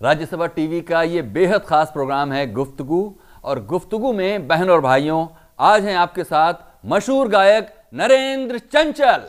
[0.00, 3.00] Rajya Sabha TV का ये बेहद खास प्रोग्राम है गुफ्तगु।
[3.44, 5.26] और गुफ्तगु में बहन और भाइयों,
[5.60, 6.54] आज हैं आपके साथ
[6.86, 9.28] मशहूर गायक नरेंद्र चंचल।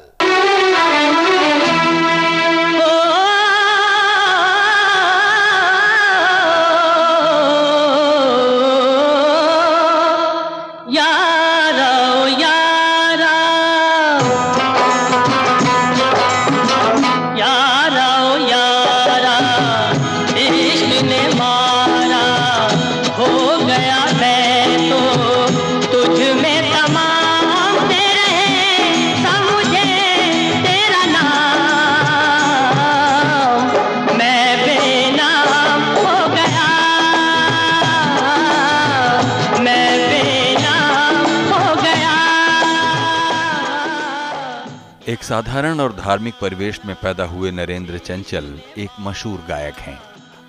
[45.31, 49.97] साधारण और धार्मिक परिवेश में पैदा हुए नरेंद्र चंचल एक मशहूर गायक हैं।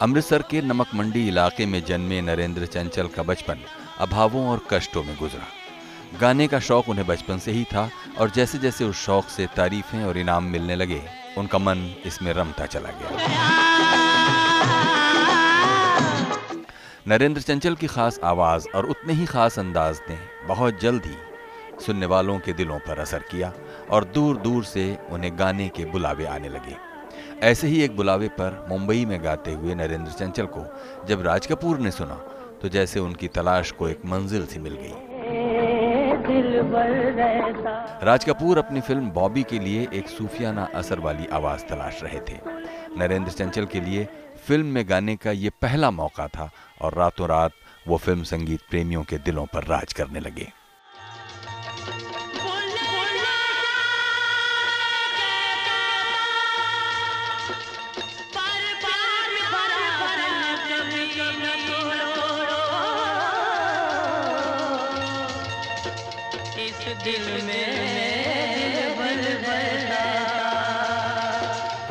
[0.03, 3.61] अमृतसर के नमक मंडी इलाके में जन्मे नरेंद्र चंचल का बचपन
[4.01, 5.47] अभावों और कष्टों में गुजरा।
[6.21, 7.89] गाने का शौक उन्हें बचपन से ही था
[8.21, 11.03] और जैसे जैसे उस शौक से तारीफें और इनाम मिलने लगे,
[11.39, 13.11] उनका मन इसमें रमता चला गया।
[17.09, 21.17] नरेंद्र चंचल की खास आवाज़ और उतने ही खास अंदाज ने बहुत जल्द ही
[21.83, 23.53] सुनने वालों के दिलों पर असर किया
[23.91, 26.77] और दूर दूर से उन्हें गाने के बुलावे आने लगे।
[27.43, 30.65] ऐसे ही एक बुलावे पर मुंबई में गाते हुए नरेंद्र चंचल को
[31.07, 32.15] जब राज कपूर ने सुना
[32.63, 35.11] तो जैसे उनकी तलाश को एक मंजिल सी मिल गई।
[38.07, 42.39] राज कपूर अपनी फ़िल्म बॉबी के लिए एक सूफियाना असर वाली आवाज़ तलाश रहे थे।
[42.99, 44.07] नरेंद्र चंचल के लिए
[44.47, 46.51] फ़िल्म में गाने का ये पहला मौका था
[46.83, 47.53] और रातों रात
[47.89, 50.49] वो फ़िल्म संगीत प्रेमियों के दिलों पर राज करने लगे।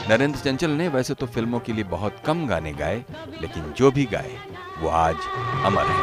[0.09, 3.03] नरेंद्र चंचल ने वैसे तो फ़िल्मों के लिए बहुत कम गाने गाए
[3.41, 4.31] लेकिन जो भी गाए
[4.81, 5.15] वो आज
[5.65, 5.99] अमर है।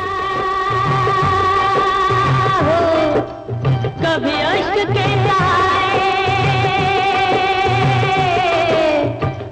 [4.04, 4.36] कभी
[4.74, 4.84] के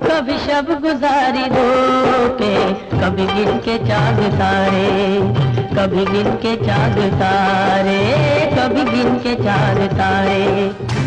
[0.06, 1.66] कभी शब गुजारी दो
[2.40, 2.54] के
[2.98, 7.98] कभी गिन के चाँद तारे कभी गिन के चाँद तारे
[8.56, 11.05] कभी गिन के चाँद तारे।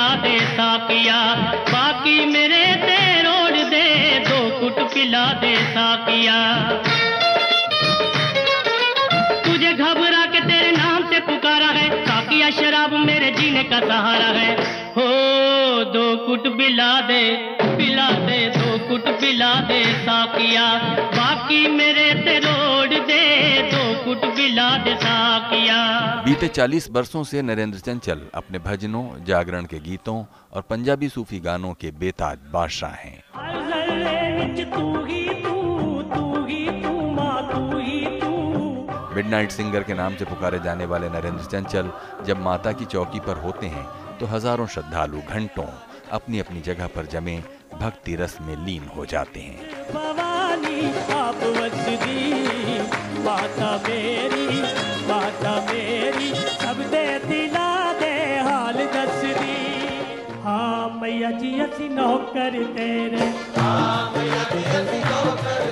[0.00, 1.16] पिला दे साकिया
[1.68, 3.88] बाकी मेरे ते रोड दे,
[4.28, 6.36] दो कुट पिला दे साकिया
[9.44, 14.50] तुझे घबरा के तेरे नाम से पुकारा है साकिया शराब मेरे जीने का सहारा है।
[14.96, 15.08] हो,
[15.92, 17.22] दो कुट पिला दे
[17.60, 20.66] पिला दे, दो कुट पिला दे, साकिया।
[21.14, 22.59] बाकी मेरे ते दो
[24.10, 24.68] कुट पिला
[25.00, 25.74] साकिया
[26.24, 30.16] बीते 40 वर्षों से नरेंद्र चंचल अपने भजनों जागरण के गीतों
[30.52, 33.18] और पंजाबी सूफी गानों के बेताज बादशाह हैं।
[39.14, 41.92] मिडनाइट सिंगर के नाम से पुकारे जाने वाले नरेंद्र चंचल
[42.26, 43.86] जब माता की चौकी पर होते हैं
[44.18, 45.70] तो हज़ारों श्रद्धालु घंटों
[46.12, 47.36] अपनी अपनी जगह पर जमे
[47.80, 49.58] भक्ति रस में लीन हो जाते हैं।
[51.12, 51.38] आप
[53.24, 54.46] माता मेरी
[55.10, 56.28] माता मेरी,
[56.62, 57.68] सब दे दिला
[58.00, 58.12] दे
[58.48, 59.58] हाल दस दी
[60.44, 63.26] हाँ मैया जी असी नौकर तेरे।
[63.58, 65.69] हाँ मैया जी असी नौकर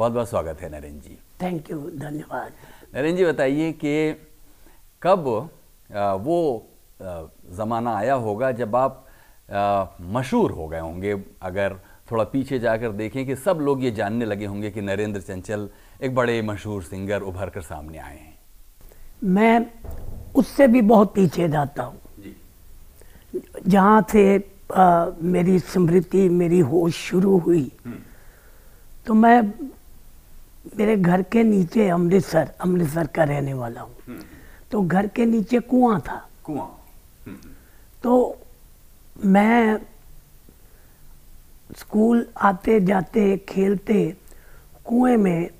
[0.00, 2.52] बहुत बहुत स्वागत है नरेंद्र जी। थैंक यू धन्यवाद।
[2.94, 4.12] नरेंद्र जी बताइए कि
[5.02, 5.24] कब
[6.24, 6.36] वो
[7.56, 9.04] ज़माना आया होगा जब आप
[10.14, 11.12] मशहूर हो गए होंगे?
[11.42, 11.74] अगर
[12.10, 15.68] थोड़ा पीछे जाकर देखें कि सब लोग ये जानने लगे होंगे कि नरेंद्र चंचल
[16.02, 18.38] एक बड़े मशहूर सिंगर उभर कर सामने आए हैं।
[19.24, 19.66] मैं
[20.34, 21.98] उससे भी बहुत पीछे जाता हूँ।
[23.66, 24.24] जहाँ से
[24.74, 27.70] आ, मेरी स्मृति मेरी होश शुरू हुई
[29.06, 29.38] तो मैं
[30.64, 34.18] मेरे घर के नीचे अमृतसर अमृतसर का रहने वाला हूँ।
[34.70, 36.68] तो घर के नीचे कुआँ था। कुआँ।
[38.02, 38.38] तो
[39.24, 39.78] मैं
[41.78, 44.04] स्कूल आते जाते खेलते
[44.84, 45.50] कुएँ में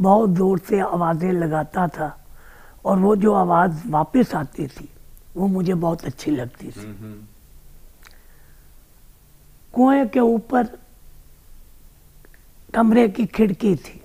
[0.00, 2.16] बहुत ज़ोर से आवाज़ें लगाता था
[2.84, 4.88] और वो जो आवाज़ वापस आती थी
[5.36, 6.92] वो मुझे बहुत अच्छी लगती थी।
[9.74, 10.68] कुएँ के ऊपर
[12.76, 14.00] कमरे की खिड़की थी।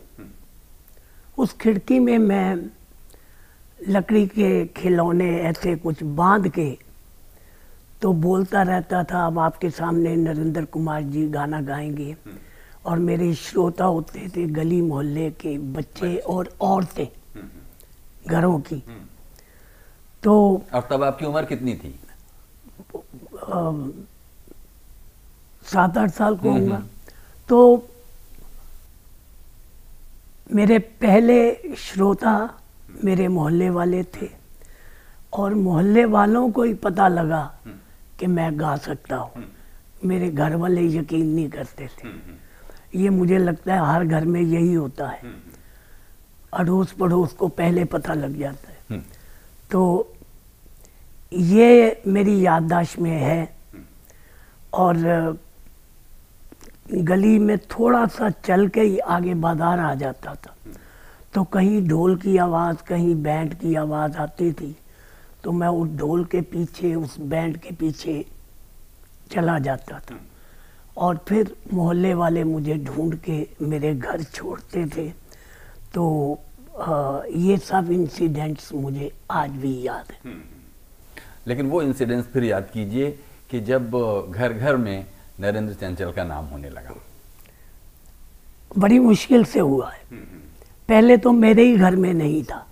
[1.37, 2.55] उस खिड़की में मैं
[3.87, 6.69] लकड़ी के खिलौने ऐसे कुछ बाँध के
[8.01, 12.15] तो बोलता रहता था अब आपके सामने नरेंद्र कुमार जी गाना गाएँगे।
[12.85, 17.07] और मेरे श्रोता होते थे गली मोहल्ले के बच्चे और औरतें
[18.27, 18.83] घरों की।
[20.23, 20.33] तो
[20.73, 21.95] और तब आपकी उम्र कितनी थी?
[25.65, 26.83] सात आठ साल को होगा
[27.49, 27.87] तो
[30.53, 32.59] मेरे पहले श्रोता
[33.03, 34.29] मेरे मोहल्ले वाले थे
[35.33, 37.59] और मोहल्ले वालों को ही पता लगा
[38.19, 39.43] कि मैं गा सकता हूँ।
[40.05, 42.09] मेरे घर वाले यकीन नहीं करते थे।
[42.95, 45.21] ये मुझे लगता है हर घर में यही होता है।
[46.53, 49.01] अड़ोस पड़ोस को पहले पता लग जाता है।
[49.71, 50.13] तो
[51.33, 53.55] ये मेरी याददाश्त में है।
[54.73, 54.95] और
[56.93, 60.55] गली में थोड़ा सा चल के ही आगे बाज़ार आ जाता था।
[61.33, 64.75] तो कहीं ढोल की आवाज़ कहीं बैंड की आवाज़ आती थी।
[65.43, 68.25] तो मैं उस ढोल के पीछे उस बैंड के पीछे
[69.31, 70.19] चला जाता था।
[70.97, 75.09] और फिर मोहल्ले वाले मुझे ढूंढ के मेरे घर छोड़ते थे।
[75.93, 76.39] तो
[76.71, 80.33] आ, ये सब इंसिडेंट्स मुझे आज भी याद है।
[81.47, 83.09] लेकिन वो इंसिडेंट्स फिर याद कीजिए
[83.51, 83.91] कि जब
[84.31, 85.05] घर घर में
[85.41, 86.95] नरेंद्र चंचल का नाम होने लगा।
[88.77, 90.01] बड़ी मुश्किल से हुआ है।
[90.89, 92.65] पहले तो मेरे ही घर में नहीं था।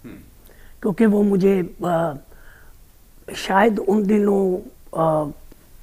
[0.82, 1.54] क्योंकि वो मुझे
[1.86, 2.14] आ,
[3.36, 4.42] शायद उन दिनों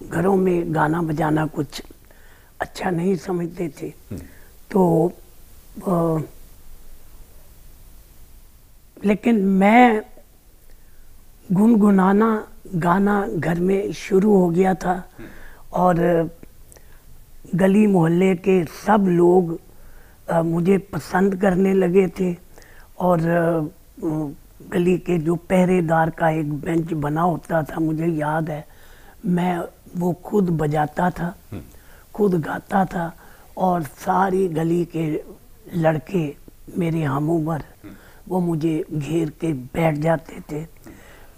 [0.09, 1.83] घरों में गाना बजाना कुछ
[2.61, 3.91] अच्छा नहीं समझते थे।
[4.71, 5.13] तो
[5.89, 6.19] आ,
[9.05, 10.03] लेकिन मैं
[11.53, 12.31] गुनगुनाना
[12.75, 14.97] गाना घर में शुरू हो गया था
[15.73, 15.97] और
[17.55, 19.59] गली मोहल्ले के सब लोग
[20.31, 22.35] आ, मुझे पसंद करने लगे थे
[22.99, 23.69] और आ,
[24.73, 28.65] गली के जो पहरेदार का एक बेंच बना होता था मुझे याद है
[29.27, 29.59] मैं
[29.97, 31.35] वो खुद बजाता था
[32.15, 33.13] खुद गाता था
[33.57, 35.07] और सारी गली के
[35.75, 36.25] लड़के
[36.79, 37.63] मेरे हम उम्र
[38.29, 40.67] वो मुझे घेर के बैठ जाते थे।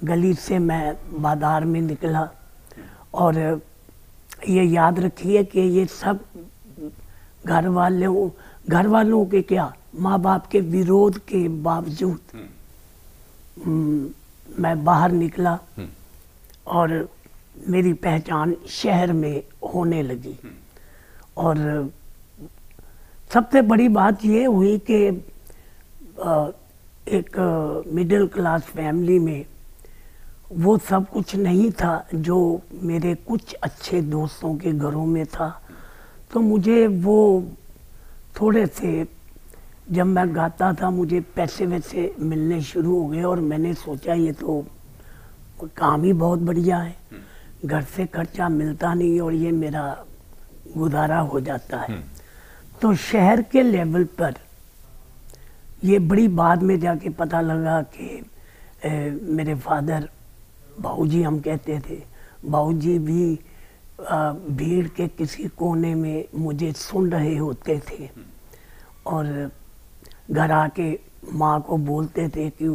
[0.04, 2.28] गली से मैं बाज़ार में निकला
[3.14, 3.60] और
[4.48, 6.20] ये याद रखिए कि ये सब
[7.46, 8.28] घर वालों
[8.68, 9.72] घर वालों के क्या?
[10.00, 12.18] माँ बाप के विरोध के बावजूद
[13.64, 14.10] हम्म,
[14.62, 15.58] मैं बाहर निकला
[16.78, 17.08] और
[17.68, 19.42] मेरी पहचान शहर में
[19.74, 20.38] होने लगी।
[21.36, 21.56] और
[23.32, 24.94] सबसे बड़ी बात ये हुई कि
[27.16, 27.36] एक
[27.94, 29.44] मिडिल क्लास फैमिली में
[30.52, 32.38] वो सब कुछ नहीं था जो
[32.82, 35.48] मेरे कुछ अच्छे दोस्तों के घरों में था।
[36.32, 37.44] तो मुझे वो
[38.40, 39.06] थोड़े से
[39.92, 44.32] जब मैं गाता था मुझे पैसे वैसे मिलने शुरू हो गए और मैंने सोचा ये
[44.32, 44.64] तो
[45.76, 46.96] काम ही बहुत बढ़िया है।
[47.64, 50.04] घर से खर्चा मिलता नहीं और ये मेरा
[50.76, 52.02] गुजारा हो जाता है।
[52.82, 54.34] तो शहर के लेवल पर
[55.84, 58.24] ये बड़ी बाद में जाके पता लगा कि
[58.84, 60.08] ए, मेरे फादर
[60.78, 62.02] बाऊजी हम कहते थे,
[62.44, 63.38] बाऊजी भी
[64.00, 68.08] भीड़ के किसी कोने में मुझे सुन रहे होते थे
[69.06, 69.50] और
[70.30, 70.92] घर आके
[71.32, 72.68] माँ को बोलते थे कि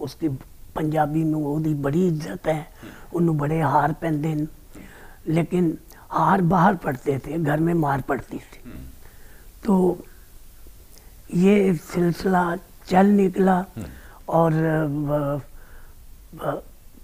[0.00, 0.28] उसकी
[0.76, 2.66] पंजाबी में ओरी बड़ी इज़्ज़त है
[3.14, 5.76] उन्होंने बड़े हार पहनते लेकिन
[6.10, 8.60] हार बाहर पड़ते थे, घर में मार पड़ती थी।
[9.64, 9.98] तो
[11.34, 12.56] ये सिलसिला
[12.88, 13.64] चल निकला
[14.28, 14.52] और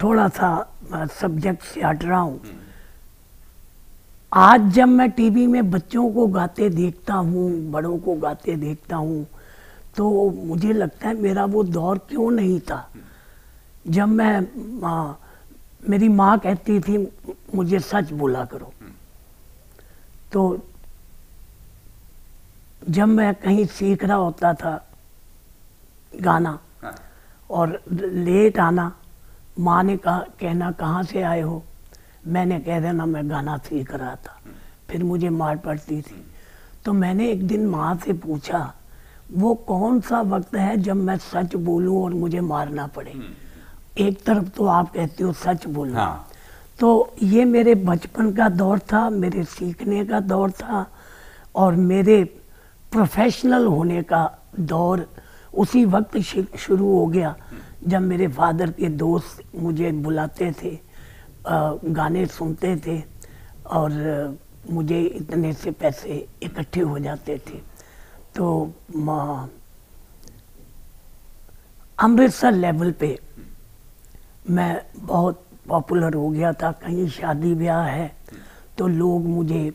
[0.03, 2.41] थोड़ा सा सब्जेक्ट से हट रहा हूँ।
[4.33, 9.27] आज जब मैं टीवी में बच्चों को गाते देखता हूँ बड़ों को गाते देखता हूँ
[9.97, 12.89] तो मुझे लगता है मेरा वो दौर क्यों नहीं था?
[13.87, 15.15] जब मैं आ,
[15.89, 16.99] मेरी माँ कहती थी
[17.55, 18.73] मुझे सच बोला करो।
[20.33, 20.43] तो
[22.89, 24.77] जब मैं कहीं सीख रहा होता था
[26.13, 26.59] गाना
[27.51, 28.93] और लेट आना
[29.59, 31.63] माँ ने कहा कहना कहाँ से आए हो?
[32.27, 34.39] मैंने कह देना मैं गाना सीख रहा था।
[34.91, 36.25] फिर मुझे मार पड़ती थी।
[36.85, 38.73] तो मैंने एक दिन माँ से पूछा
[39.33, 43.15] वो कौन सा वक्त है जब मैं सच बोलूँ और मुझे मारना पड़े?
[43.99, 46.29] एक तरफ़ तो आप कहते हो सच बोलना। हाँ।
[46.79, 50.87] तो ये मेरे बचपन का दौर था मेरे सीखने का दौर था
[51.55, 52.23] और मेरे
[52.93, 54.23] प्रोफेशनल होने का
[54.61, 55.07] दौर
[55.55, 56.19] उसी वक्त
[56.57, 57.35] शुरू हो गया।
[57.87, 60.79] जब मेरे फादर के दोस्त मुझे बुलाते थे
[61.47, 63.03] गाने सुनते थे
[63.67, 63.91] और
[64.71, 67.59] मुझे इतने से पैसे इकट्ठे हो जाते थे
[68.35, 68.47] तो
[71.99, 73.19] अमृतसर लेवल पे
[74.51, 78.11] मैं बहुत पॉपुलर हो गया था, कहीं शादी ब्याह है
[78.79, 79.73] तो लोग मुझे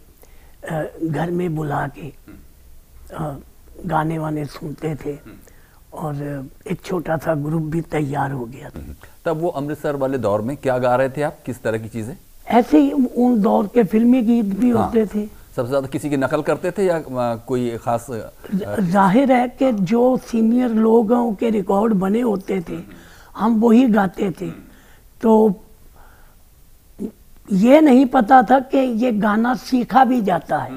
[1.04, 2.12] घर में बुला के
[3.88, 5.14] गाने वाने सुनते थे।
[5.94, 6.16] और
[6.72, 8.82] एक छोटा सा ग्रुप भी तैयार हो गया था।
[9.26, 11.38] तब वो अमृतसर वाले दौर में क्या गा रहे थे आप?
[11.46, 12.16] किस तरह की चीज़ें?
[12.48, 16.18] ऐसे ही उन दौर के फिल्मी गीत भी हाँ। होते थे। सबसे ज़्यादा किसी की
[16.18, 17.00] नकल करते थे या
[17.48, 18.08] कोई खास
[18.52, 22.80] ज़ाहिर है कि जो सीनियर लोगों के रिकॉर्ड बने होते थे
[23.38, 24.50] हम वही गाते थे।
[25.22, 25.32] तो
[27.48, 30.72] ये नहीं पता था कि ये गाना सीखा भी जाता है।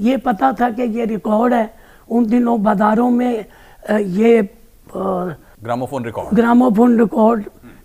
[0.00, 1.70] ये पता था कि ये रिकॉर्ड है।
[2.08, 3.44] उन दिनों बाजारों में
[3.90, 4.42] ये
[4.94, 7.44] ग्रामोफोन रिकॉर्ड। ग्रामोफोन रिकॉर्ड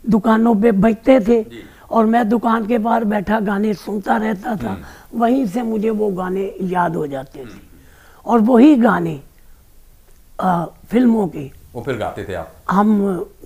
[0.10, 1.46] दुकानों पे बजते थे
[1.92, 4.78] और मैं दुकान के बाहर बैठा गाने सुनता रहता था।
[5.16, 7.60] वहीं से मुझे वो गाने याद हो जाते थे।
[8.26, 9.20] और वही गाने
[10.40, 12.52] अ, फ़िल्मों के वो फिर गाते थे आप?
[12.70, 12.90] हम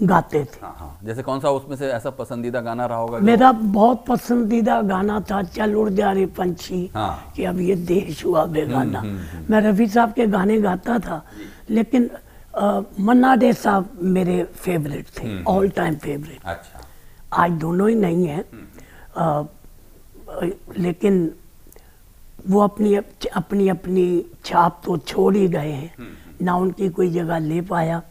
[0.04, 3.52] गाते थे। हाँ हाँ। जैसे कौन सा उसमें से ऐसा पसंदीदा गाना रहा होगा मेरा
[3.52, 8.46] बहुत पसंदीदा गाना था चल उड़ जा रे पंछी हाँ। कि अब ये देश हुआ
[8.46, 9.02] बेगाना।
[9.50, 11.22] मैं रफी साहब के गाने गाता था
[11.70, 12.10] लेकिन
[12.58, 16.82] मन्ना डे साहब मेरे फेवरेट थे ऑल टाइम फेवरेट अच्छा।
[17.44, 18.44] आज दोनों ही नहीं हैं।
[20.78, 21.32] लेकिन
[22.48, 22.94] वो अपनी
[23.36, 24.06] अपनी अपनी
[24.46, 26.08] छाप तो छोड़ ही गए हैं।
[26.42, 28.02] ना उनकी कोई जगह ले पाया।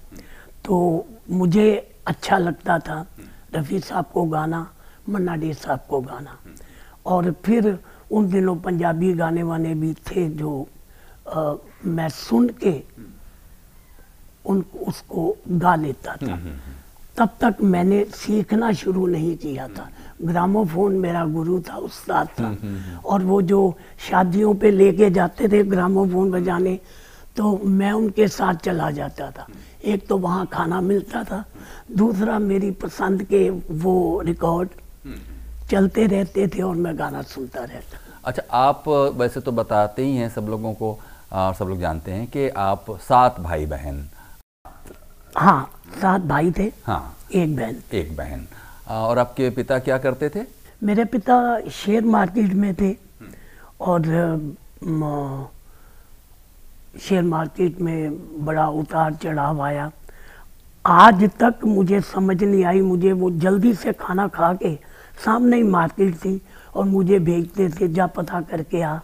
[0.65, 1.69] तो मुझे
[2.07, 3.07] अच्छा लगता था
[3.55, 4.67] रफ़ी साहब को गाना
[5.09, 6.39] मन्ना डे साहब को गाना।
[7.07, 7.79] और फिर
[8.13, 10.67] उन दिनों पंजाबी गाने वाने भी थे जो
[11.27, 12.71] अ, मैं सुन के
[14.47, 16.39] उन, उसको गा लेता था।
[17.19, 19.89] तब तक मैंने सीखना शुरू नहीं किया था।
[20.23, 22.57] ग्रामोफोन मेरा गुरु था, उस्ताद था।
[23.05, 23.61] और वो जो
[24.01, 26.79] शादियों पे लेके जाते थे ग्रामोफोन बजाने
[27.37, 29.47] तो मैं उनके साथ चला जाता था।
[29.85, 31.45] एक तो वहाँ खाना मिलता था,
[31.97, 34.69] दूसरा मेरी पसंद के वो रिकॉर्ड
[35.71, 38.85] चलते रहते थे और मैं गाना सुनता रहता। अच्छा आप
[39.17, 40.99] वैसे तो बताते ही हैं सब लोगों को
[41.33, 44.09] और सब लोग जानते हैं कि आप सात भाई बहन
[45.37, 48.47] हाँ सात भाई थे हाँ। एक बहन। एक बहन।
[48.89, 50.43] और आपके पिता क्या करते थे?
[50.83, 51.37] मेरे पिता
[51.73, 52.93] शेयर मार्केट में थे
[53.81, 54.03] और
[57.01, 59.91] शेयर मार्केट में बड़ा उतार चढ़ाव आया।
[60.85, 64.75] आज तक मुझे समझ नहीं आई मुझे वो जल्दी से खाना खा के
[65.25, 66.41] सामने ही मार्केट थी
[66.75, 68.99] और मुझे भेजते थे जा पता करके आ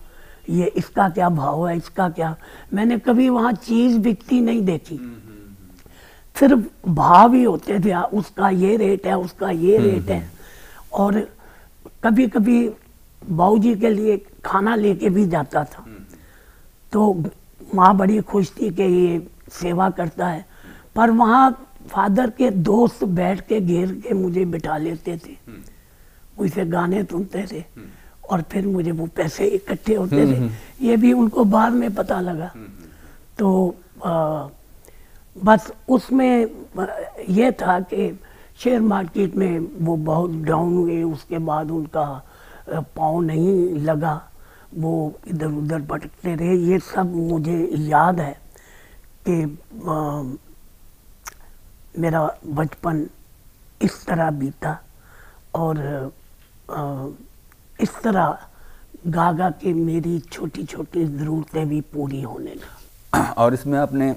[0.50, 2.34] ये इसका क्या भाव है इसका क्या?
[2.74, 4.98] मैंने कभी वहाँ चीज़ बिकती नहीं देखी।
[6.36, 10.30] सिर्फ़ भाव ही होते थे उसका ये रेट है उसका ये रेट है।
[10.92, 11.20] और
[12.04, 12.68] कभी कभी
[13.30, 15.84] बाबूजी के लिए खाना लेके भी जाता था।
[16.92, 17.24] तो
[17.74, 20.44] माँ बड़ी खुश थी कि ये सेवा करता है।
[20.94, 21.50] पर वहाँ
[21.88, 25.36] फादर के दोस्त बैठ के घेर के मुझे बिठा लेते थे।
[26.38, 27.64] मुझसे गाने सुनते थे
[28.30, 30.50] और फिर मुझे वो पैसे इकट्ठे होते थे।
[30.86, 32.50] ये भी उनको बाद में पता लगा।
[33.38, 33.74] तो
[34.04, 34.46] आ,
[35.36, 36.44] बस उसमें
[36.78, 36.86] अ,
[37.28, 38.18] ये था कि
[38.62, 42.04] शेयर मार्केट में वो बहुत डाउन हुए उसके बाद उनका
[42.96, 44.14] पाँव नहीं लगा
[44.74, 44.92] वो
[45.28, 47.56] इधर उधर भटकते रहे। ये सब मुझे
[47.88, 48.36] याद है
[49.28, 50.36] कि अ,
[51.98, 53.06] मेरा बचपन
[53.82, 54.78] इस तरह बीता
[55.54, 55.78] और
[56.70, 57.08] अ,
[57.80, 58.38] इस तरह
[59.06, 64.14] गा गा के मेरी छोटी छोटी ज़रूरतें भी पूरी होने लगी। और इसमें आपने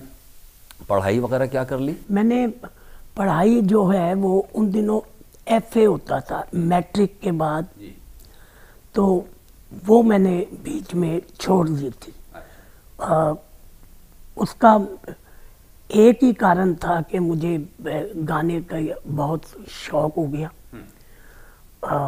[0.90, 1.98] पढ़ाई वगैरह क्या कर ली?
[2.12, 2.48] मैंने
[3.18, 5.00] पढ़ाई जो है वो उन दिनों
[5.48, 7.68] एफए होता था मैट्रिक के बाद।
[8.96, 9.06] तो
[9.86, 12.14] वो मैंने बीच में छोड़ दी थी।
[13.02, 13.34] आ,
[14.38, 14.76] उसका
[15.90, 18.78] एक ही कारण था कि मुझे गाने का
[19.08, 20.52] बहुत शौक हो गया।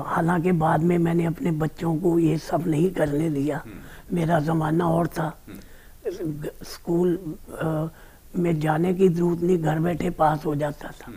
[0.05, 3.63] हालाँकि बाद में मैंने अपने बच्चों को ये सब नहीं करने दिया।
[4.13, 5.31] मेरा ज़माना और था।
[6.63, 7.17] स्कूल
[7.61, 7.87] आ,
[8.35, 11.11] में जाने की ज़रूरत नहीं घर बैठे पास हो जाता था।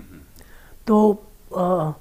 [0.87, 0.97] तो
[1.57, 1.93] आ,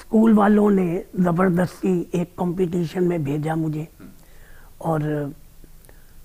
[0.00, 3.86] स्कूल वालों ने ज़बरदस्ती एक कंपटीशन में भेजा मुझे।
[4.82, 5.32] और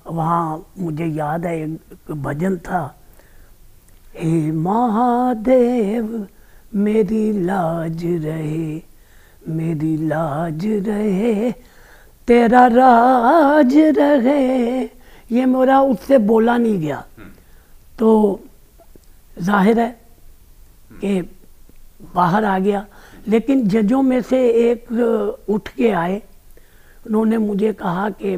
[0.08, 2.82] वहाँ मुझे याद है एक भजन था
[4.16, 6.28] हे महादेव
[6.76, 8.82] मेरी लाज रहे
[9.48, 11.52] मेरी लाज रहे
[12.28, 14.86] तेरा राज रहे
[15.32, 17.04] ये मेरा उससे बोला नहीं गया।
[18.00, 18.40] तो
[19.38, 19.90] ज़ाहिर है
[21.02, 21.22] कि
[22.16, 22.86] बाहर आ गया।
[23.28, 24.40] लेकिन जजों में से
[24.72, 24.92] एक
[25.50, 26.22] उठ के आए।
[27.08, 28.36] उन्होंने मुझे कहा कि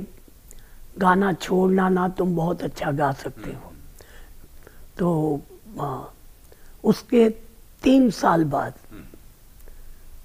[1.00, 3.72] गाना छोड़ना ना तुम बहुत अच्छा गा सकते हो।
[4.98, 5.42] तो
[5.80, 6.00] आ,
[6.84, 7.30] उसके
[7.84, 8.74] तीन साल बाद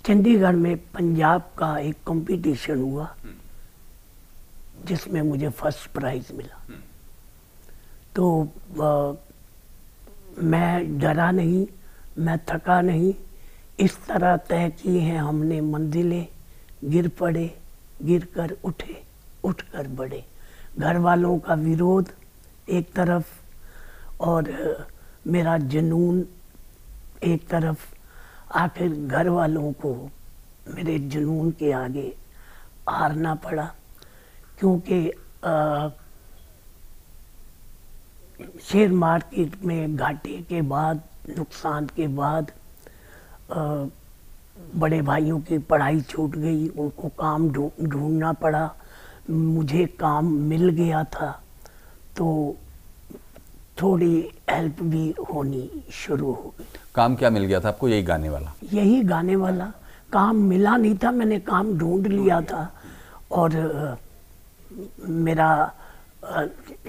[0.07, 3.09] चंडीगढ़ में पंजाब का एक कंपटीशन हुआ।
[4.85, 6.59] जिसमें मुझे फ़र्स्ट प्राइज मिला।
[8.17, 8.49] तो
[8.83, 9.13] आ,
[10.43, 11.67] मैं डरा नहीं
[12.19, 13.15] मैं थका नहीं।
[13.81, 16.27] इस तरह तय की हैं हमने मंजिलें।
[16.85, 17.59] गिर पड़े
[18.03, 19.03] गिर कर उठे
[19.45, 20.25] उठ कर बढ़े।
[20.79, 22.09] घर वालों का विरोध
[22.69, 23.27] एक तरफ़
[24.21, 24.51] और
[25.27, 26.25] मेरा जुनून
[27.25, 27.95] एक तरफ़।
[28.55, 30.11] आखिर घर वालों को
[30.69, 32.17] मेरे जुनून के आगे
[32.89, 33.75] हारना पड़ा।
[34.59, 35.01] क्योंकि
[38.63, 41.03] शेयर मार्केट में घाटे के बाद
[41.39, 42.51] नुकसान के बाद
[43.53, 43.87] आ,
[44.75, 48.71] बड़े भाइयों की पढ़ाई छूट गई उनको काम ढूंढना पड़ा।
[49.31, 51.31] मुझे काम मिल गया था
[52.17, 52.27] तो
[53.83, 54.15] थोड़ी
[54.51, 56.65] हेल्प भी होनी शुरू हो गई।
[56.95, 58.55] काम क्या मिल गया था आपको यही गाने वाला?
[58.73, 59.73] यही गाने वाला।
[60.13, 62.71] काम मिला नहीं था मैंने काम ढूंढ लिया था।
[63.33, 63.51] और
[65.01, 65.51] मेरा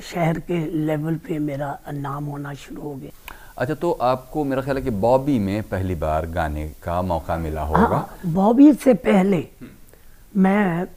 [0.02, 3.12] शहर के लेवल पे मेरा नाम होना शुरू हो गया।
[3.58, 7.62] अच्छा तो आपको मेरा ख्याल है कि बॉबी में पहली बार गाने का मौका मिला
[7.64, 9.48] होगा। हाँ, बॉबी से पहले
[10.38, 10.88] मैं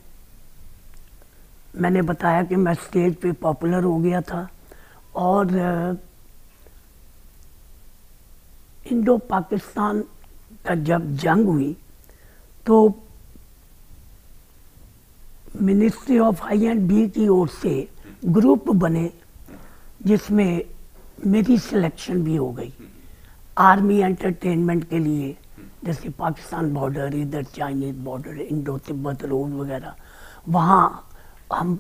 [1.77, 4.49] मैंने बताया कि मैं स्टेज पे पॉपुलर हो गया था
[5.17, 5.53] और
[8.93, 10.01] इंडो पाकिस्तान
[10.67, 11.77] का जब जंग हुई
[12.67, 12.89] तो
[15.57, 17.89] ministry of I and B की ओर से
[18.27, 19.11] ग्रुप बने,
[20.07, 20.65] जिसमें
[21.27, 22.73] मेरी सिलेक्शन भी हो गई।
[23.59, 25.37] आर्मी एंटरटेनमेंट के लिए,
[25.85, 29.95] जैसे पाकिस्तान बॉर्डर इधर Chinese border Indo Tibet road वगैरह।
[30.49, 31.09] वहाँ
[31.55, 31.79] हम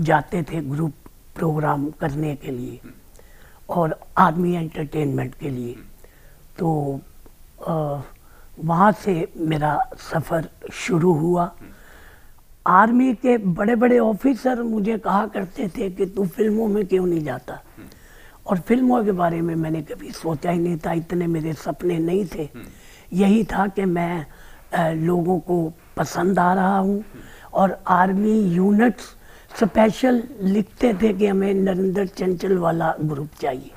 [0.00, 0.92] जाते थे ग्रुप
[1.36, 2.80] प्रोग्राम करने के लिए
[3.68, 5.76] और आर्मी एंटरटेनमेंट के लिए।
[6.58, 7.00] तो
[8.60, 11.52] वहाँ से मेरा सफ़र शुरू हुआ।
[12.70, 17.24] आर्मी के बड़े बड़े ऑफिसर मुझे कहा करते थे कि तू फ़िल्मों में क्यों नहीं
[17.24, 17.60] जाता?
[18.46, 22.26] और फ़िल्मों के बारे में मैंने कभी सोचा ही नहीं था, इतने मेरे सपने नहीं
[22.34, 22.48] थे।
[23.12, 27.04] यही था कि मैं लोगों को पसंद आ रहा हूँ
[27.52, 29.16] और आर्मी यूनिट्स
[29.52, 33.70] स्पेशल लिखते थे कि हमें नरेंद्र चंचल वाला ग्रुप चाहिए।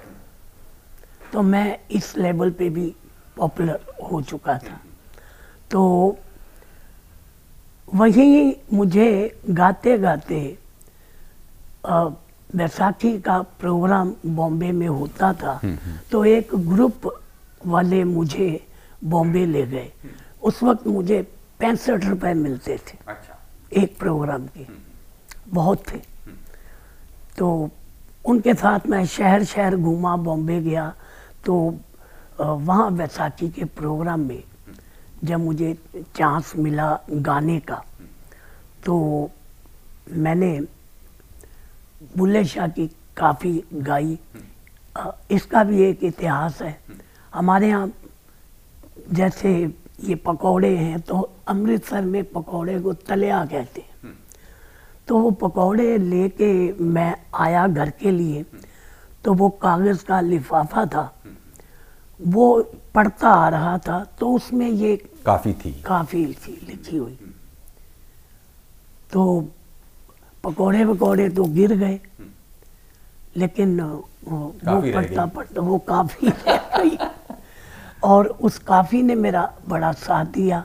[1.34, 2.94] तो मैं इस लेवल पे भी
[3.38, 3.80] पॉपुलर
[4.12, 4.80] हो चुका था।
[5.72, 5.82] तो
[7.96, 10.58] वही मुझे गाते गाते
[12.56, 17.22] बैसाखी का प्रोग्राम बॉम्बे में होता था। हम्म, हम्म। तो एक ग्रुप
[17.66, 18.68] वाले मुझे
[19.04, 19.92] बॉम्बे ले गए।
[20.44, 23.40] उस वक्त मुझे पैंसठ रुपए मिलते थे। अच्छा।
[23.78, 24.68] एक प्रोग्राम के।
[25.50, 25.98] बहुत थे।
[27.38, 27.70] तो
[28.26, 30.96] उनके साथ मैं शहर शहर घूमा बॉम्बे गया।
[31.46, 31.78] तो
[32.42, 34.44] वहाँ बैसाखी के प्रोग्राम में
[35.24, 35.74] जब मुझे
[36.16, 37.84] चांस मिला गाने का
[38.86, 38.96] तो
[40.10, 40.60] मैंने
[42.18, 44.18] बुल्ले शाह की काफ़ी गाई।
[45.32, 46.78] इसका भी एक इतिहास है।
[47.34, 47.92] हमारे यहाँ
[49.12, 49.54] जैसे
[50.04, 54.14] ये पकौड़े हैं तो अमृतसर में पकौड़े को तलिया कहते हैं।
[55.08, 56.52] तो वो पकौड़े लेके
[56.84, 58.46] मैं आया घर के लिए
[59.24, 61.12] तो वो कागज़ का लिफाफा था।
[62.20, 62.46] वो
[62.96, 64.96] पढ़ता आ रहा था तो उसमें ये
[65.26, 67.18] काफ़ी थी। काफ़ी थी लिखी हुई।
[69.14, 69.24] तो
[70.44, 72.00] पकौड़े पकौड़े तो गिर गए
[73.38, 76.98] लेकिन वो पढ़ता पढ़ता वो काफ़ी रह गई।
[78.04, 80.64] और उस काफ़ी ने मेरा बड़ा साथ दिया।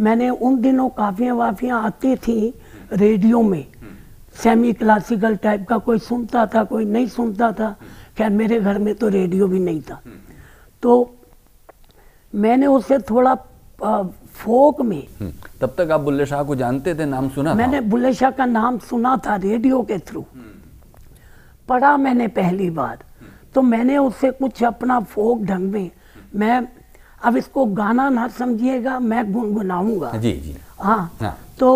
[0.00, 2.54] मैंने उन दिनों काफियाँ वाफियाँ आती थी
[2.92, 3.66] रेडियो में।
[4.34, 7.76] सेमी क्लासिकल टाइप का कोई सुनता था कोई नहीं सुनता था।
[8.18, 10.00] खैर मेरे घर में तो रेडियो भी नहीं था।
[10.82, 10.92] तो
[12.32, 13.36] मैंने उसे थोड़ा
[13.84, 14.02] आ,
[14.34, 18.12] फोक में हम्म, तब तक आप बुल्ले शाह को जानते थे नाम सुना मैंने बुल्ले
[18.14, 20.24] शाह का नाम सुना था रेडियो के थ्रू।
[21.68, 22.98] पढ़ा मैंने पहली बार।
[23.54, 25.90] तो मैंने उससे कुछ अपना फोक ढंग में
[26.36, 26.66] मैं
[27.24, 31.70] अब इसको गाना ना समझिएगा मैं गुनगुनाऊँगा। जी जी। हाँ हाँ। तो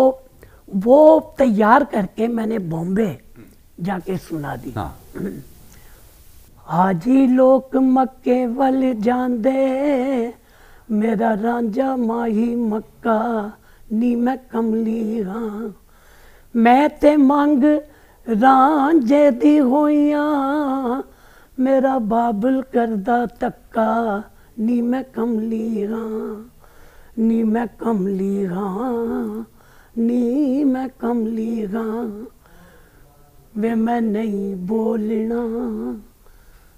[0.75, 3.09] वो तैयार करके मैंने बॉम्बे
[3.81, 4.89] जाके सुना दी। हाँ।
[6.69, 9.51] हाजी लोक मक्के वल जांदे
[10.91, 13.19] मेरा रांझा माही मक्का
[13.91, 15.73] नी मैं कमली हाँ
[16.55, 17.63] मैं ते मंग
[18.27, 21.03] रांझे दी होइयाँ
[21.57, 23.93] मेरा बाबल करदा तक्का
[24.59, 26.51] नी मैं कमली हाँ
[27.19, 29.45] नी मैं कमली हाँ
[29.97, 32.05] नी मैं कमली हाँ
[33.57, 35.41] वे मैं नहीं बोलना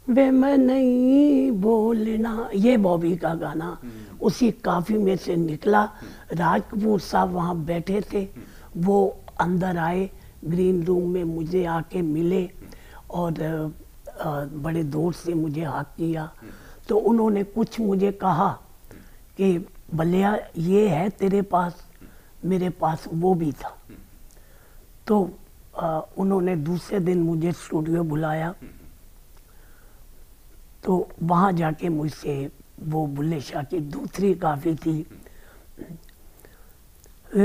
[0.09, 3.77] वे मैं नहीं बोलना। ये बॉबी का गाना
[4.21, 5.83] उसी काफ़ी में से निकला।
[6.33, 8.27] राज कपूर साहब वहाँ बैठे थे।
[8.77, 10.09] वो अंदर आए
[10.45, 12.49] ग्रीन रूम में मुझे आके मिले
[13.11, 13.33] और
[14.63, 16.31] बड़े दूर से मुझे हाथ किया।
[16.87, 18.49] तो उन्होंने कुछ मुझे कहा
[19.37, 21.85] कि बलिया ये है तेरे पास
[22.45, 23.77] मेरे पास वो भी था।
[25.07, 25.29] तो
[25.77, 28.55] अ, उन्होंने दूसरे दिन मुझे स्टूडियो बुलाया।
[30.88, 32.36] तो वहाँ जाके मुझसे
[32.84, 34.98] वो बुल्ले शाह की दूसरी काफी थी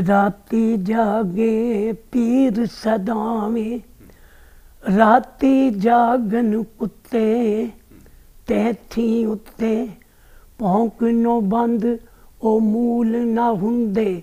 [0.02, 3.70] राती जागे पीर सदावे
[4.84, 7.28] राती जागन कुत्ते
[8.48, 9.88] ਤੈਥੀ ਉੱਤੇ
[10.60, 11.86] ਭੌਂਕਣੋਂ ਬੰਦ
[12.42, 14.22] ਉਹ ਮੂਲ ਨਾ ਹੁੰਦੇ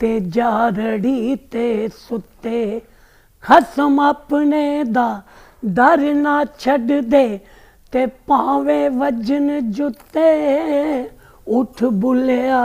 [0.00, 2.80] ਤੇ ਜਾਰੜੀ ਤੇ ਸੁੱਤੇ
[3.44, 5.10] ਖਸਮ ਆਪਣੇ ਦਾ
[5.62, 7.38] ਦਰ ਨਾ ਛੱਡਦੇ
[7.93, 10.29] ते पावे वज़न जुते
[11.47, 12.61] उठ बुलिया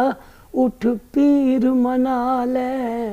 [0.54, 3.10] उठ पीर मना ले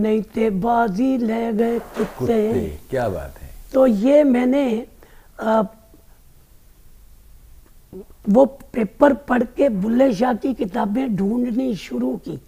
[0.00, 4.86] नहीं ते बाजी ले गए कुत्ते, क्या बात है। तो ये मैंने
[5.40, 5.62] आ,
[8.28, 12.38] वो पेपर पढ़ के बुल्ले शाह की किताबें ढूंढनी शुरू की।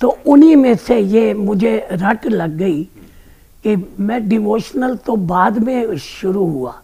[0.00, 2.82] तो उन्हीं में से ये मुझे रट लग गई।
[3.64, 6.74] कि मैं डिवोशनल तो बाद में शुरू हुआ।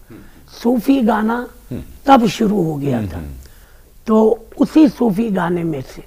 [0.53, 1.47] सूफी गाना
[2.05, 3.21] तब शुरू हो गया था।
[4.07, 6.03] तो उसी सूफी गाने में से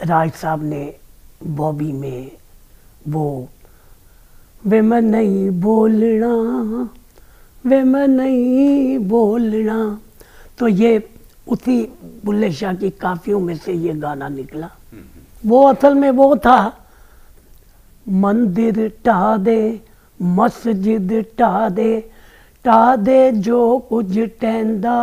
[0.00, 0.94] राज साहब ने
[1.46, 2.30] बॉबी में
[3.08, 3.48] वो
[4.66, 6.32] वे मैं नहीं बोलना
[7.64, 9.98] वे मैं नहीं बोलना।
[10.58, 11.08] तो ये
[11.48, 11.82] उसी
[12.24, 14.70] बुल्ले शाह की काफियों में से ये गाना निकला।
[15.46, 16.58] वो असल में वो था
[18.06, 19.60] मंदिर टा दे
[20.20, 22.00] मस्जिद टा दे
[22.64, 24.98] टा दे जो कुछ टेंदा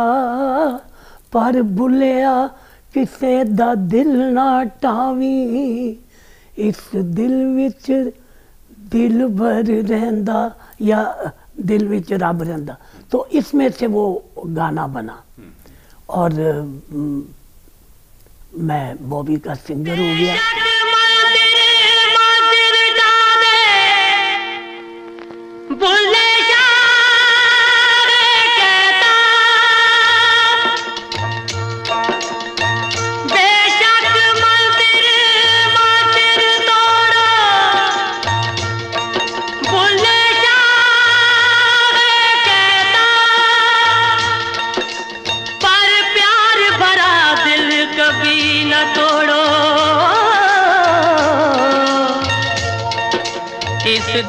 [1.32, 2.34] पर भुलिया
[2.94, 5.98] किसे दा दिल ना टावी।
[6.58, 7.90] इस दिल विच
[8.90, 10.38] दिल भर रहंदा
[10.82, 12.76] या दिल विच रब रहंदा।
[13.10, 14.04] तो इसमें से वो
[14.38, 15.22] गाना बना।
[16.08, 16.32] और
[18.58, 20.34] मैं बॉबी का सिंगर हो गया।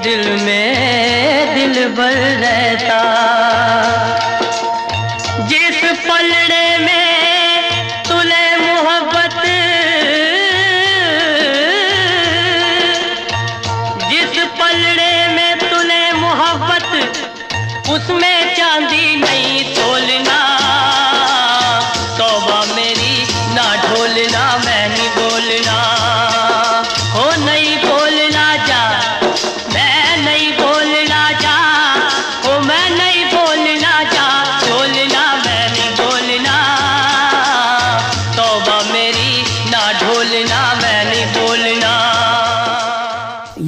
[0.05, 3.34] दिल में दिल भर रहता।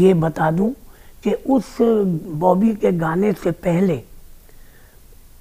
[0.08, 0.74] ये बता दूँ
[1.24, 1.78] कि उस
[2.40, 4.02] बॉबी के गाने से पहले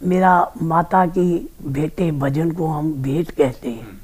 [0.03, 1.29] मेरा माता की
[1.67, 4.01] बेटे भजन को हम भेंट कहते हैं।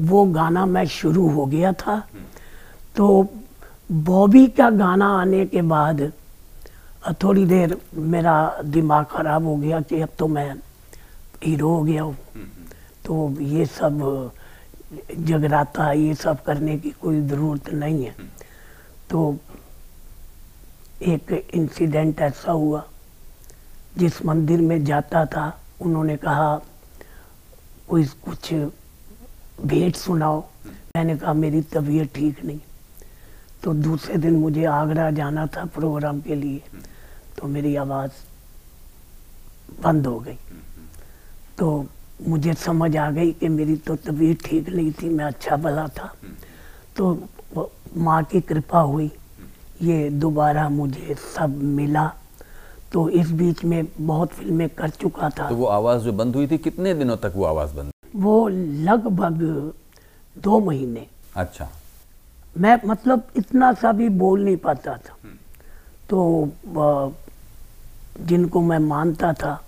[0.00, 1.98] वो गाना मैं शुरू हो गया था।
[2.96, 3.06] तो
[3.92, 6.00] बॉबी का गाना आने के बाद
[7.22, 10.52] थोड़ी देर मेरा दिमाग ख़राब हो गया कि अब तो मैं
[11.44, 12.16] हीरो हो गया हूँ।
[13.04, 14.30] तो ये सब
[15.18, 18.14] जगराता, ये सब करने की कोई ज़रूरत नहीं है।
[19.10, 19.38] तो
[21.02, 22.84] एक इंसिडेंट ऐसा हुआ,
[23.98, 25.46] जिस मंदिर में जाता था,
[25.80, 26.56] उन्होंने कहा,
[27.88, 28.52] कोई कुछ
[29.62, 30.40] भेंट सुनाओ।
[30.96, 32.60] मैंने कहा, मेरी तबीयत ठीक नहीं।
[33.62, 36.62] तो दूसरे दिन मुझे आगरा जाना था प्रोग्राम के लिए
[37.38, 38.12] तो मेरी आवाज़
[39.82, 40.38] बंद हो गई।
[41.58, 41.86] तो
[42.22, 46.12] मुझे समझ आ गई कि मेरी तो तबीयत ठीक नहीं थी, मैं अच्छा भला था।
[46.96, 47.30] तो
[47.96, 49.10] माँ की कृपा हुई
[49.82, 52.06] ये दोबारा मुझे सब मिला।
[52.92, 56.46] तो इस बीच में बहुत फ़िल्में कर चुका था। तो वो आवाज़ जो बंद हुई
[56.46, 59.42] थी कितने दिनों तक वो आवाज़ बंद वो लगभग
[60.36, 61.68] दो महीने। अच्छा।
[62.58, 65.16] मैं मतलब इतना सा भी बोल नहीं पाता था।
[66.10, 66.18] तो
[68.20, 69.60] जिनको मैं मानता था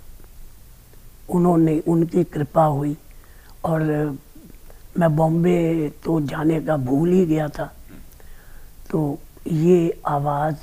[1.30, 2.96] उन्होंने उनकी कृपा हुई।
[3.64, 3.82] और
[4.98, 7.72] मैं बॉम्बे तो जाने का भूल ही गया था।
[8.90, 10.56] तो ये आवाज़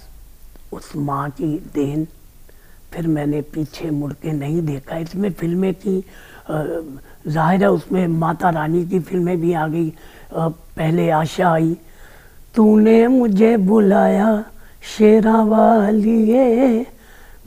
[0.75, 2.07] उस माँ की देन,
[2.93, 6.03] फिर मैंने पीछे मुड़ के नहीं देखा। इसमें फ़िल्में की
[7.27, 9.93] ज़ाहिर है उसमें माता रानी की फ़िल्में भी आ गई।
[10.31, 11.75] पहले आशा आई,
[12.55, 14.43] तूने मुझे बुलाया,
[14.97, 16.85] शेरा वालिए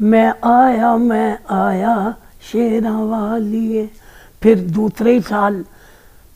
[0.00, 3.88] मैं आया मैं आया, शेरा वालिए
[4.42, 5.64] फिर दूसरे साल,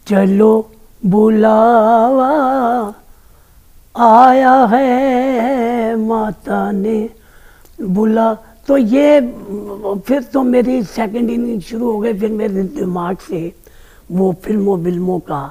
[0.07, 0.71] चलो
[1.07, 2.31] बुलावा
[3.95, 7.09] आया है माता ने
[7.81, 8.33] बुला।
[8.67, 9.21] तो ये
[10.07, 13.53] फिर तो मेरी सेकंड इनिंग शुरू हो गई फिर मेरे दिमाग से
[14.11, 15.43] वो फ़िल्मों विल्मों का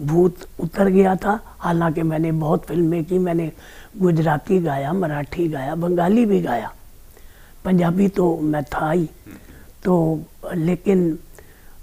[0.00, 3.50] भूत उतर गया था। हालाँकि मैंने बहुत फ़िल्में की मैंने
[3.98, 6.72] गुजराती गाया मराठी गाया बंगाली भी गाया।
[7.64, 9.08] पंजाबी तो मैं था ही।
[9.84, 10.20] तो
[10.54, 11.18] लेकिन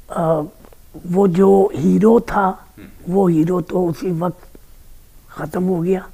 [0.09, 0.43] अ,
[1.07, 2.47] वो जो हीरो था
[3.09, 4.50] वो हीरो तो उसी वक्त
[5.31, 6.05] ख़त्म हो गया।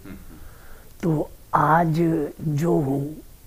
[1.03, 1.99] तो आज
[2.39, 3.01] जो हूँ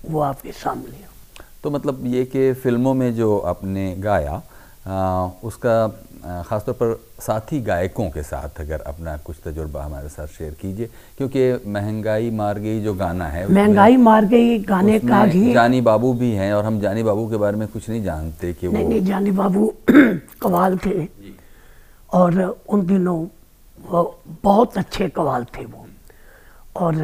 [0.05, 4.41] वो आपके सामने हूँ। तो मतलब ये कि फ़िल्मों में जो आपने गाया
[4.81, 5.75] आ, उसका
[6.21, 11.69] ख़ासतौर पर साथी गायकों के साथ अगर अपना कुछ तजुर्बा हमारे साथ शेयर कीजिए क्योंकि
[11.69, 16.31] महँगाई मार गई जो गाना है महँगाई मार गई गाने का भी। जानी बाबू भी
[16.31, 19.05] हैं और हम जानी बाबू के बारे में कुछ नहीं जानते कि नहीं वो नहीं
[19.05, 19.73] जानी बाबू
[20.41, 21.07] कवाल थे।
[22.09, 23.19] और उन दिनों
[23.81, 25.87] वो बहुत अच्छे कवाल थे वो।
[26.75, 26.95] और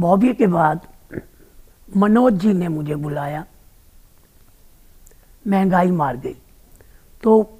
[0.00, 0.86] बॉबी के बाद
[1.96, 3.44] मनोज जी ने मुझे बुलाया।
[5.46, 6.36] महँगाई मार गई।
[7.22, 7.58] तो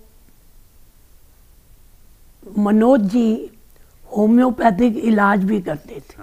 [2.59, 3.51] मनोज जी
[4.17, 6.23] होम्योपैथिक इलाज भी करते थे।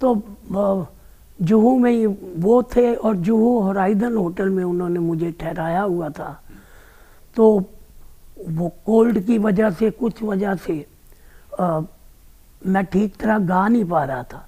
[0.00, 0.14] तो
[0.56, 0.90] अ,
[1.42, 6.42] जुहू में ही वो थे और जुहू होराइजन होटल में उन्होंने मुझे ठहराया हुआ था।
[7.36, 7.64] तो
[8.48, 10.86] वो कोल्ड की वजह से कुछ वजह से
[11.58, 11.80] अ,
[12.66, 14.46] मैं ठीक तरह गा नहीं पा रहा था।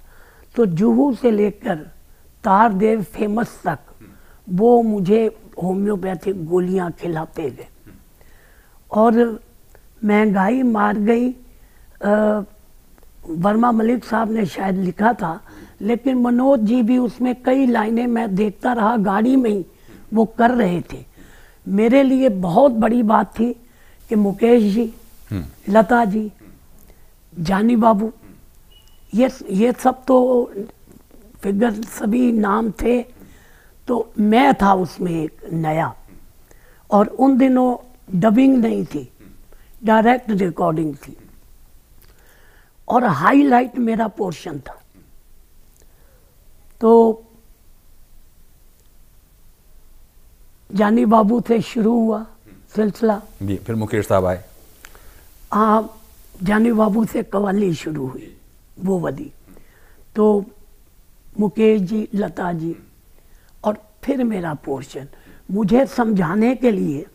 [0.55, 1.75] तो जुहू से लेकर
[2.43, 3.79] तारदेव फ़ेमस तक
[4.49, 5.25] वो मुझे
[5.63, 7.67] होम्योपैथिक गोलियाँ खिलाते गए।
[8.91, 9.39] और
[10.05, 12.43] महँगाई मार गई। अ,
[13.29, 15.39] वर्मा मलिक साहब ने शायद लिखा था
[15.81, 19.65] लेकिन मनोज जी भी उसमें कई लाइनें मैं देखता रहा गाड़ी में ही
[20.13, 21.05] वो कर रहे थे।
[21.67, 23.55] मेरे लिए बहुत बड़ी बात थी
[24.09, 24.93] कि मुकेश जी
[25.69, 26.31] लता जी
[27.33, 28.11] जानी बाबू
[29.15, 30.17] ये ये सब तो
[31.43, 33.01] फिगर सभी नाम थे
[33.87, 35.93] तो मैं था उसमें एक नया।
[36.89, 37.75] और उन दिनों
[38.19, 39.07] डबिंग नहीं थी
[39.83, 41.17] डायरेक्ट रिकॉर्डिंग थी।
[42.87, 44.79] और हाईलाइट मेरा पोर्शन था।
[46.81, 47.23] तो
[50.75, 52.25] जानी बाबू से शुरू हुआ।
[52.75, 54.43] सिलसिला। जी फिर मुकेश साहब आए।
[55.53, 55.99] हाँ
[56.43, 58.35] जानी बाबू से कवाली शुरू हुई
[58.79, 59.31] वो वाली।
[60.15, 60.45] तो
[61.39, 62.75] मुकेश जी लता जी
[63.63, 65.07] और फिर मेरा पोर्शन।
[65.51, 67.05] मुझे समझाने के लिए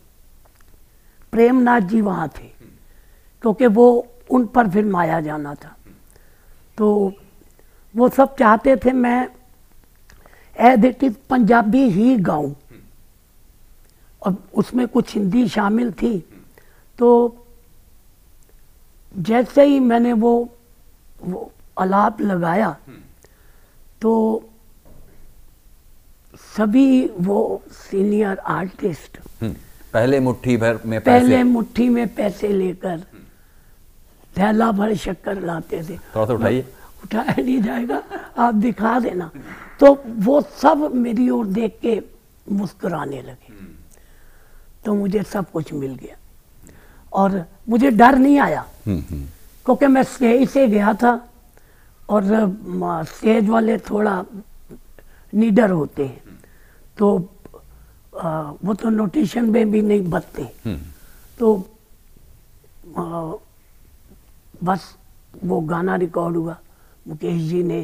[1.31, 2.47] प्रेमनाथ जी वहाँ थे
[3.43, 5.75] क्योंकि वो उन पर फिर माया जाना था।
[6.77, 7.13] तो
[7.93, 9.27] वो सब चाहते थे मैं
[10.55, 12.53] एज इट इज़ पंजाबी ही गाऊं।
[14.21, 16.17] और उसमें कुछ हिंदी शामिल थी
[16.99, 17.09] तो
[19.17, 20.33] जैसे ही मैंने वो
[21.23, 22.75] वो अलाप लगाया
[24.01, 24.11] तो
[26.57, 26.89] सभी
[27.21, 27.39] वो
[27.71, 29.17] सीनियर आर्टिस्ट
[29.93, 33.03] पहले मुट्ठी भर में पहले पैसे मुट्ठी में पैसे लेकर
[34.37, 36.61] थैला भर शक्कर लाते थे। थोड़ा सा उठाइए।
[37.03, 38.01] उठाया नहीं जाएगा
[38.37, 39.29] आप दिखा देना।
[39.79, 41.99] तो वो सब मेरी ओर देख के
[42.51, 43.48] मुस्कुराने लगे।
[44.85, 46.15] तो मुझे सब कुछ मिल गया।
[47.13, 49.25] और मुझे डर नहीं आया। हम्म, हम्म,
[49.65, 51.29] क्योंकि मैं स्टेज से गया था
[52.09, 52.23] और
[53.07, 54.23] स्टेज वाले थोड़ा
[55.33, 56.23] निडर होते हैं।
[56.97, 57.29] तो
[58.21, 60.79] आ, वो तो नोटिशन में भी नहीं बचते। हम्म,
[61.39, 61.47] तो
[62.97, 63.31] आ,
[64.63, 64.81] बस
[65.43, 66.57] वो गाना रिकॉर्ड हुआ।
[67.07, 67.79] मुकेश जी ने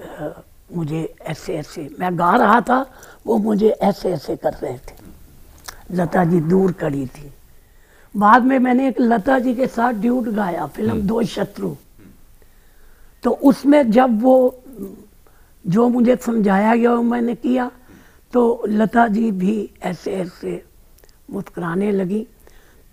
[0.00, 0.28] आ,
[0.72, 2.84] मुझे ऐसे ऐसे मैं गा रहा था
[3.26, 5.05] वो मुझे ऐसे ऐसे कर रहे थे।
[5.90, 7.32] लता जी दूर करी थी।
[8.14, 11.74] बाद में मैंने एक लता जी के साथ ड्यूट गाया फ़िल्म दो शत्रु।
[13.24, 14.62] तो उसमें जब वो
[15.64, 17.70] जो मुझे समझाया गया वो मैंने किया
[18.32, 20.62] तो लता जी भी ऐसे ऐसे
[21.30, 22.26] मुस्कराने लगी।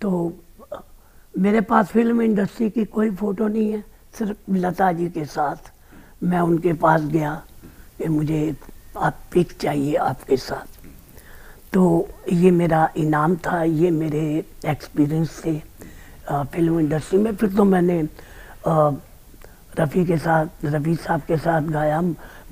[0.00, 0.32] तो
[1.34, 3.84] मेरे पास फ़िल्म इंडस्ट्री की कोई फ़ोटो नहीं है
[4.18, 5.72] सिर्फ़ लता जी के साथ।
[6.22, 7.34] मैं उनके पास गया
[7.98, 8.56] कि मुझे
[8.96, 10.73] आप पिक चाहिए आपके साथ।
[11.74, 15.58] तो ये मेरा इनाम था, ये मेरे एक्सपीरियंस थे
[16.30, 18.02] फ़िल्म इंडस्ट्री में। फिर तो मैंने
[19.78, 22.00] रफ़ी के साथ, रफ़ी साहब के साथ गाया,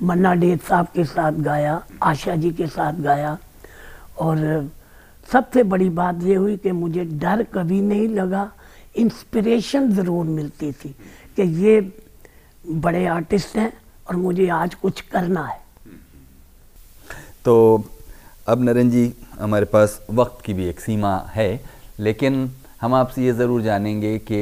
[0.01, 3.37] मन्ना डेर साहब के साथ गाया, आशा जी के साथ गाया।
[4.19, 4.69] और
[5.27, 8.51] सबसे बड़ी बात ये हुई कि मुझे डर कभी नहीं लगा
[8.95, 10.89] इंस्पिरेशन ज़रूर मिलती थी
[11.37, 11.79] कि ये
[12.65, 13.71] बड़े आर्टिस्ट हैं
[14.09, 15.61] और मुझे आज कुछ करना है।
[17.45, 17.83] तो
[18.47, 21.59] अब नरेंद्र जी हमारे पास वक्त की भी एक सीमा है
[21.99, 22.49] लेकिन
[22.81, 24.39] हम आपसे ये ज़रूर जानेंगे कि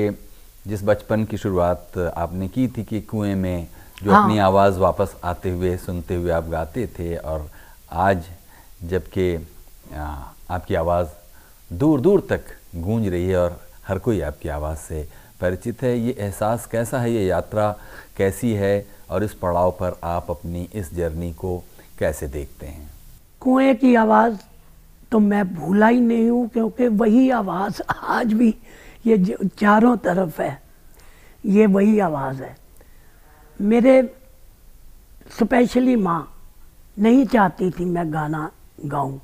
[0.67, 3.67] जिस बचपन की शुरुआत आपने की थी कि कुएँ में
[4.03, 7.49] जो हाँ। अपनी आवाज़ वापस आते हुए सुनते हुए आप गाते थे और
[7.91, 8.23] आज
[8.83, 9.35] जबकि
[9.95, 11.09] आपकी आवाज़
[11.73, 15.07] दूर दूर तक गूंज रही है और हर कोई आपकी आवाज़ से
[15.41, 17.69] परिचित है ये एहसास कैसा है ये यात्रा
[18.17, 18.73] कैसी है
[19.09, 21.57] और इस पड़ाव पर आप अपनी इस जर्नी को
[21.99, 23.00] कैसे देखते हैं
[23.41, 24.38] कुएँ की आवाज़
[25.12, 28.54] तो मैं भूला ही नहीं हूँ क्योंकि वही आवाज़ आज भी
[29.08, 29.17] ये
[29.60, 30.62] चारों तरफ़ है
[31.43, 32.56] ये वही आवाज़ है
[33.60, 34.01] मेरे
[35.32, 36.21] स्पेशली माँ
[36.97, 38.49] नहीं चाहती थी मैं गाना
[38.86, 39.17] गाऊं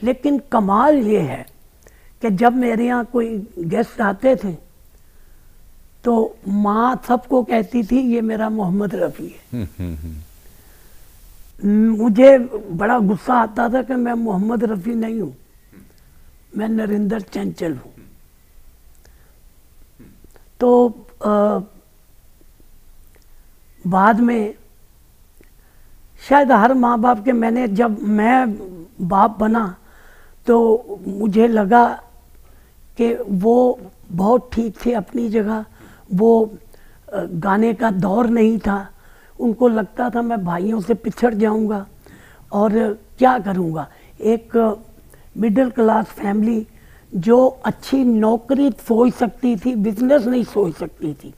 [0.00, 1.44] लेकिन कमाल ये है
[2.22, 4.52] कि जब मेरे यहाँ कोई गेस्ट आते थे
[6.04, 6.14] तो
[6.48, 10.16] माँ सबको कहती थी ये मेरा मोहम्मद रफ़ी है हम्म, हम्म, हम्म।
[11.64, 12.38] मुझे
[12.72, 15.34] बड़ा गुस्सा आता था कि मैं मोहम्मद रफ़ी नहीं हूँ
[16.56, 17.92] मैं नरेंद्र चंचल हूँ।
[20.60, 20.88] तो
[21.22, 21.60] अ,
[23.84, 24.54] बाद में
[26.28, 28.46] शायद हर माँ बाप के मैंने जब मैं
[29.08, 29.64] बाप बना
[30.46, 30.56] तो
[31.06, 31.84] मुझे लगा
[32.96, 33.78] कि वो
[34.12, 35.64] बहुत ठीक थे अपनी जगह
[36.14, 36.30] वो
[37.14, 38.78] गाने का दौर नहीं था
[39.40, 41.86] उनको लगता था मैं भाइयों से पिछड़ जाऊँगा
[42.52, 42.72] और
[43.18, 43.86] क्या करूँगा?
[44.20, 44.56] एक
[45.36, 46.66] मिडिल क्लास फैमिली
[47.12, 51.32] जो अच्छी नौकरी सोच सकती थी बिज़नेस नहीं सोच सकती थी,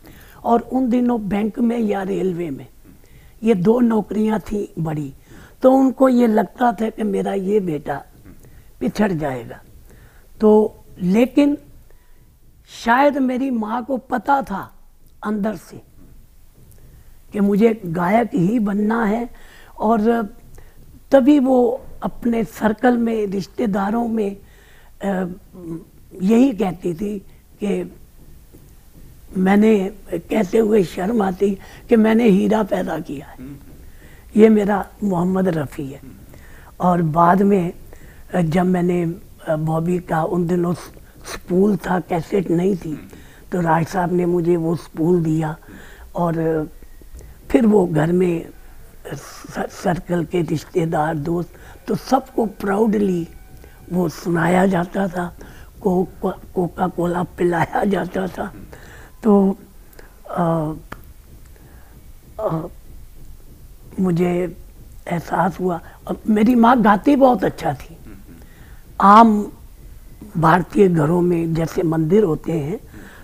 [0.45, 2.67] और उन दिनों बैंक में या रेलवे में
[3.43, 5.12] ये दो नौकरियाँ थी बड़ी।
[5.62, 8.03] तो उनको ये लगता था कि मेरा ये बेटा
[8.81, 9.61] पिछड़ जाएगा।
[10.41, 11.57] तो लेकिन
[12.71, 14.71] शायद मेरी माँ को पता था
[15.25, 15.81] अंदर से
[17.33, 19.29] कि मुझे गायक ही बनना है
[19.79, 20.01] और
[21.11, 21.59] तभी वो
[22.03, 24.37] अपने सर्कल में, रिश्तेदारों में
[26.23, 27.18] यही कहती थी
[27.62, 27.92] कि
[29.37, 29.73] मैंने
[30.12, 31.51] कहते हुए शर्म आती
[31.88, 33.38] कि मैंने हीरा पैदा किया है।
[34.37, 36.01] ये मेरा मोहम्मद रफ़ी है।
[36.81, 37.73] और बाद में,
[38.35, 39.05] जब मैंने
[39.49, 42.99] बॉबी का उन दिनों स्पूल था, कैसेट नहीं थी
[43.53, 45.57] तो राज साहब ने मुझे वो स्पूल दिया
[46.16, 46.68] और
[47.53, 48.49] फिर वो घर में
[49.12, 51.51] सर्कल के रिश्तेदार दोस्त
[51.88, 53.27] तो सबको प्राउडली
[53.93, 55.26] वो सुनाया जाता था
[55.81, 56.05] को
[56.55, 58.53] कोका कोला पिलाया जाता था।
[59.22, 59.59] तो
[60.31, 60.72] आ,
[62.41, 62.61] आ,
[64.01, 64.31] मुझे
[65.09, 67.97] एहसास हुआ। और मेरी माँ गाती बहुत अच्छा थी।
[69.01, 69.53] आम
[70.37, 72.81] भारतीय घरों में जैसे मंदिर होते हैं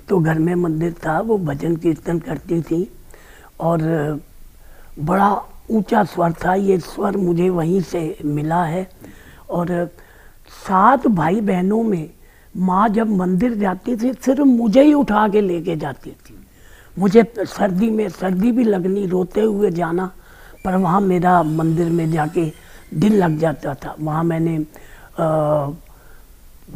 [0.09, 2.88] तो घर में मंदिर था वो भजन कीर्तन करती थी।
[3.61, 3.80] और
[4.99, 5.30] बड़ा
[5.70, 8.88] ऊँचा स्वर था। ये स्वर मुझे वहीं से मिला है।
[9.51, 9.90] और
[10.66, 12.11] सात भाई बहनों में
[12.57, 16.34] माँ जब मंदिर जाती थी, सिर्फ़ मुझे ही उठा के लेके जाती थी।
[16.99, 20.11] मुझे सर्दी में, सर्दी भी लगनी, रोते हुए जाना,
[20.64, 22.53] पर वहाँ मेरा मंदिर में जाके
[22.94, 24.59] दिल लग जाता था। वहाँ मैंने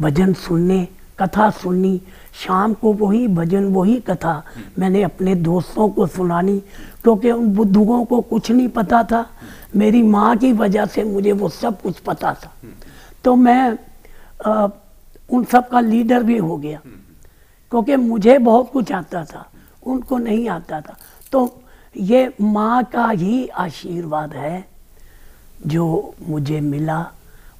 [0.01, 0.87] भजन सुनने
[1.19, 2.01] कथा सुननी।
[2.33, 4.43] शाम को वही भजन वही कथा
[4.79, 6.59] मैंने अपने दोस्तों को सुनानी
[7.03, 9.25] क्योंकि उन बुद्धुओं को कुछ नहीं पता था।
[9.75, 12.51] मेरी माँ की वजह से मुझे वो सब कुछ पता था।
[13.23, 13.77] तो मैं
[14.45, 14.67] आ,
[15.31, 16.79] उन सब का लीडर भी हो गया।
[17.71, 19.45] क्योंकि मुझे बहुत कुछ आता था
[19.83, 20.95] उनको नहीं आता था।
[21.31, 21.61] तो
[21.97, 24.65] ये माँ का ही आशीर्वाद है
[25.67, 27.05] जो मुझे मिला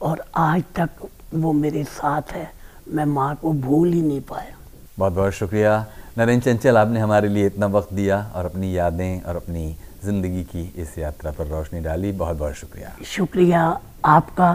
[0.02, 0.90] और आज तक
[1.34, 2.52] वो मेरे साथ है।
[2.88, 4.56] मैं माँ को भूल ही नहीं पाया।
[5.00, 5.86] बहुत बहुत शुक्रिया।
[6.18, 10.64] नरेंद्र चंचल आपने हमारे लिए इतना वक्त दिया और अपनी यादें और अपनी ज़िंदगी की
[10.78, 13.62] इस यात्रा पर रोशनी डाली। बहुत बहुत शुक्रिया। शुक्रिया
[14.06, 14.54] आपका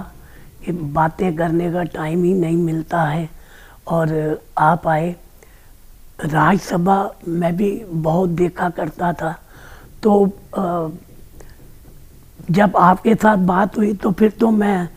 [0.65, 3.29] कि बातें करने का टाइम ही नहीं मिलता है
[3.89, 5.15] और आप आए।
[6.21, 6.99] राज्यसभा
[7.29, 9.35] मैं भी बहुत देखा करता था।
[10.03, 10.13] तो
[12.51, 14.89] जब आपके साथ बात हुई तो फिर तो मैं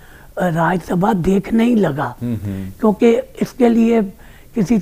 [0.42, 3.12] राज्यसभा देखने ही लगा। क्योंकि
[3.42, 4.02] इसके लिए
[4.56, 4.78] किसी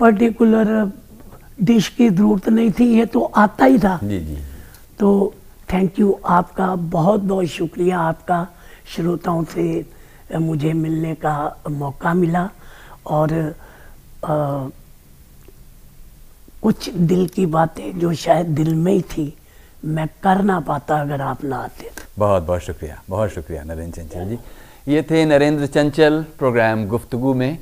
[0.00, 0.68] पर्टिकुलर
[1.62, 4.36] डिश की ज़रूरत नहीं थी ये तो आता ही था जी जी
[4.98, 5.34] तो
[5.72, 8.46] थैंक यू आपका बहुत बहुत शुक्रिया आपका
[8.94, 9.84] श्रोताओं से
[10.40, 11.34] मुझे मिलने का
[11.70, 12.48] मौका मिला
[13.06, 13.32] और
[14.24, 14.68] आ,
[16.62, 19.32] कुछ दिल की बातें जो शायद दिल में ही थी
[19.84, 24.28] मैं कर ना पाता अगर आप ना आते। बहुत बहुत शुक्रिया बहुत शुक्रिया नरेंद्र चंचल
[24.28, 24.38] जी।
[24.88, 27.58] ये थे नरेंद्र चंचल प्रोग्राम गुफ्तगु में।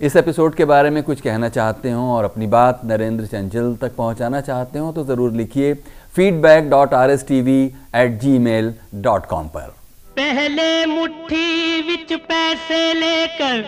[0.00, 3.94] इस एपिसोड के बारे में कुछ कहना चाहते हो और अपनी बात नरेंद्र चंचल तक
[3.96, 5.74] पहुंचाना चाहते हो तो ज़रूर लिखिए
[6.14, 7.60] feedback dot R S T V
[7.96, 9.72] at Gmail dot com पर।
[10.16, 13.62] पहले मुट्ठी विच पैसे लेकर,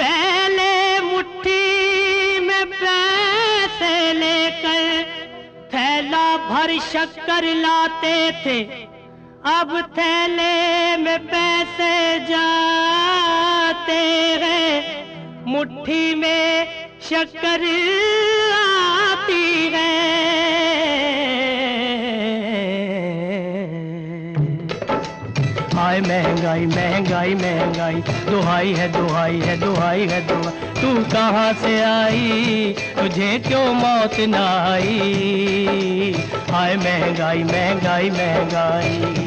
[0.00, 5.02] पहले मुट्ठी में पैसे लेकर,
[5.74, 8.60] थैला भर शक्कर लाते थे।
[9.44, 13.92] अब थैले में पैसे जाते
[14.42, 16.66] हैं। मुट्ठी में
[17.02, 17.64] शक्कर
[18.52, 19.90] आती है।
[25.74, 32.74] हाय महँगाई महँगाई महँगाई। दुहाई है दुहाई है दुहाई है दुहाई तू कहाँ से आई?
[33.00, 36.14] तुझे क्यों मौत ना आई?
[36.50, 39.21] हाय महँगाई महँगाई महँगाई।